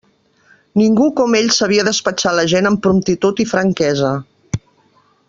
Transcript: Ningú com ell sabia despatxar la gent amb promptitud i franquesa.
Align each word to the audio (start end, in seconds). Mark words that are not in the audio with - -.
Ningú 0.81 1.09
com 1.19 1.35
ell 1.41 1.51
sabia 1.57 1.85
despatxar 1.89 2.33
la 2.39 2.47
gent 2.53 2.71
amb 2.71 2.81
promptitud 2.87 3.45
i 3.45 3.47
franquesa. 3.55 4.13